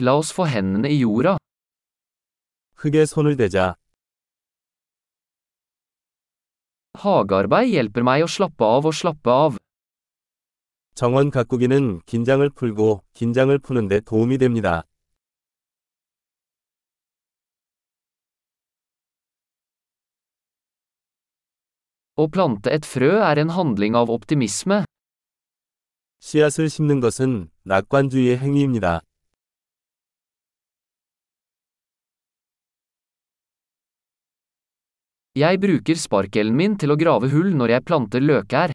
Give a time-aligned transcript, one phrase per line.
[0.00, 1.36] La oss få hendene i jorda.
[2.74, 3.76] 흙에 손을 대자.
[6.96, 9.58] Hagearbeid hjelper meg å slappe av og slappe av.
[10.94, 14.84] 정원 가꾸기는 긴장을 풀고 긴장을 푸는 데 도움이 됩니다.
[22.16, 24.84] Å plante et frø er en handling av optimisme.
[26.20, 29.00] 씨앗을 심는 것은 낙관주의의 행위입니다.
[35.38, 38.72] Jeg bruker sparkelen min til å grave hull når jeg planter løkær.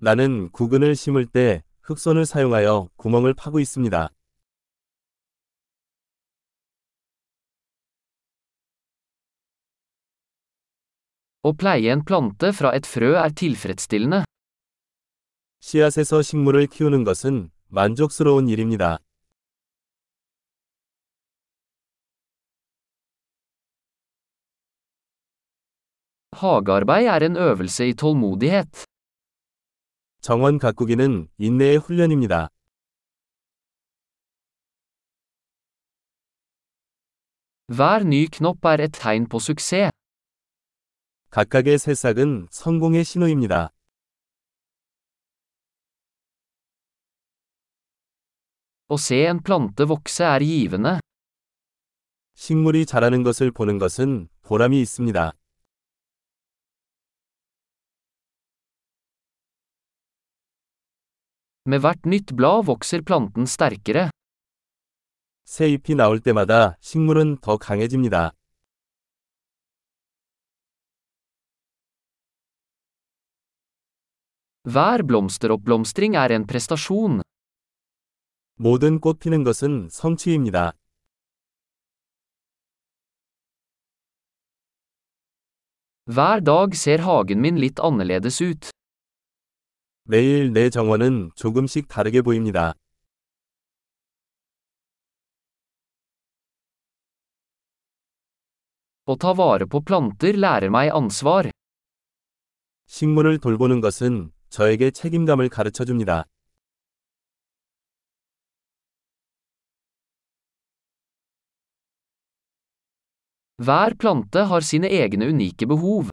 [0.00, 4.08] 나는 구근을 심을 때 흑손을 사용하여 구멍을 파고 있습니다.
[11.44, 14.24] Å pleie en plante fra et frø er tilfredsstillende.
[15.60, 18.98] 씨앗에서 식물을 키우는 것은 만족스러운 일입니다.
[26.40, 28.84] Hagearbeid er en øvelse i tålmodighet.
[30.20, 32.48] 정원 가꾸기는 인내의 훈련입니다.
[37.76, 39.90] Hver ny knopp er et tegn på suksess.
[41.30, 43.70] 각각의 새싹은 성공의 신호입니다.
[48.88, 51.00] Å se en plante vokse er givende.
[52.34, 55.37] 식물이 자라는 것을 보는 것은 보람이 있습니다.
[61.68, 64.08] Med hvert nytt blad vokser planten sterkere.
[65.44, 68.32] 새 잎이 나올 때마다 식물은 더 강해집니다.
[74.64, 77.20] Hver blomsteroppblomstring er en prestasjon.
[78.56, 80.72] 모든 꽃 피는 것은 성취입니다.
[86.06, 88.77] Hver dag ser hagen min litt annerledes ut.
[90.10, 92.72] 매일 내 정원은 조금씩 다르게 보입니다.
[99.04, 101.50] Å ta vare på planter lærer meg ansvar.
[102.86, 106.24] 식물을 돌보는 것은 저에게 책임감을 가르쳐 줍니다.
[113.60, 116.08] Hver plante har sine egne unike behov.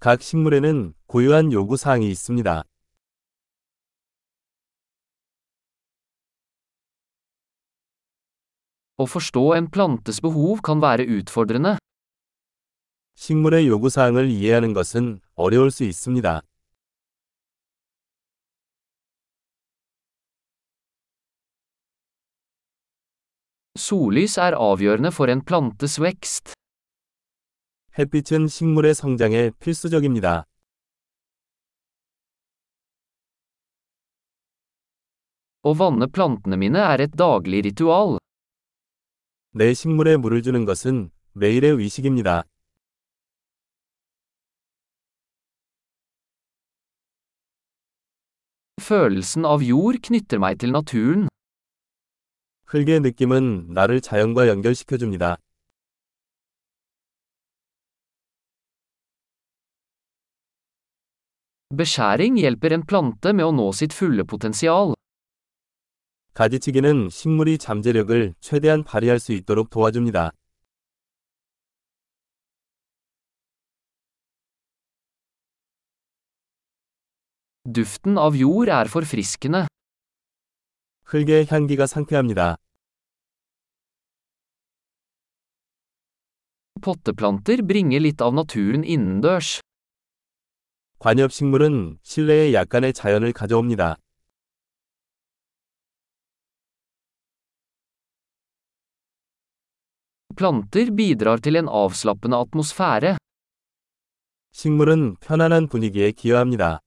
[0.00, 2.62] 각 식물에는 고유한 요구 사항이 있습니다.
[8.98, 11.78] Å forstå en plantes behov kan være utfordrende.
[13.16, 16.42] 식물의 요구 사항을 이해하는 것은 어려울 수 있습니다.
[23.74, 26.57] Sollys er avgjørende for en plantes vekst.
[27.98, 30.44] 햇빛은 식물의 성장에 필수적입니다.
[35.66, 38.20] Å vanne plantene mine er et daglig ritual.
[39.50, 42.44] 내 식물에 물을 주는 것은 매일의 의식입니다.
[48.78, 51.26] Følelsen av jord knytter meg til naturen.
[52.66, 55.36] 흙의 느낌은 나를 자연과 연결시켜 줍니다.
[61.68, 64.94] Beskjæring hjelper en plante med å nå sitt fulle potensial.
[66.32, 70.30] 가지치기는 식물이 잠재력을 최대한 발휘할 수 있도록 도와줍니다.
[77.68, 79.66] Duften av jord er forfriskende.
[81.04, 82.56] 흙의 향기가 상쾌합니다.
[86.80, 89.60] Potteplanter bringer litt av naturen innendørs.
[90.98, 93.96] 관엽식물은 실내에 약간의 자연을 가져옵니다.
[100.36, 103.16] Planter bidrar til en avslappende atmosfære.
[104.52, 106.80] 식물은 편안한 분위기에 기여합니다.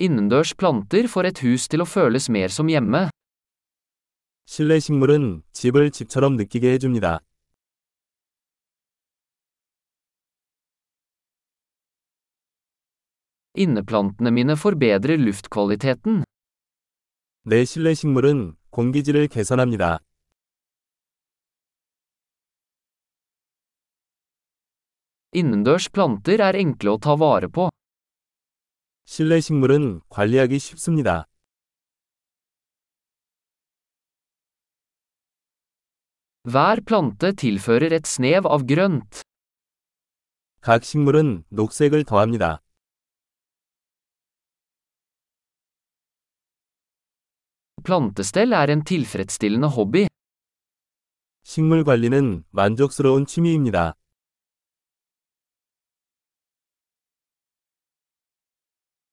[0.00, 3.10] Innendørs planter får et hus til å føles mer som hjemme.
[4.46, 7.20] 실내 식물은 집을 집처럼 느끼게 해줍니다.
[13.58, 16.22] Inneplantene mine forbedrer luftkvaliteten.
[17.42, 19.98] 내 실내 식물은 공기질을 개선합니다.
[25.34, 27.68] Innendørs planter er enkle å ta vare på.
[29.06, 31.26] 실내 식물은 관리하기 쉽습니다.
[36.46, 39.22] Hver plante tilfører et snev av grønt.
[40.60, 42.62] 각 식물은 녹색을 더합니다.
[47.83, 50.07] Plantestell er en tilfredsstillende hobby.
[51.43, 53.93] 식물 관리는 만족스러운 취미입니다.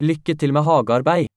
[0.00, 1.31] Lykke til med hagearbeid.